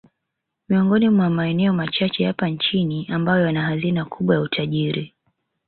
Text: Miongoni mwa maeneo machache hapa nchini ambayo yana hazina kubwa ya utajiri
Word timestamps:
Miongoni 0.69 1.09
mwa 1.09 1.29
maeneo 1.29 1.73
machache 1.73 2.25
hapa 2.25 2.47
nchini 2.49 3.07
ambayo 3.09 3.45
yana 3.45 3.61
hazina 3.65 4.05
kubwa 4.05 4.35
ya 4.35 4.41
utajiri 4.41 5.13